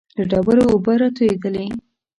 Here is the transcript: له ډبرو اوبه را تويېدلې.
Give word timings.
له 0.17 0.23
ډبرو 0.31 0.63
اوبه 0.71 0.93
را 1.01 1.07
تويېدلې. 1.17 1.67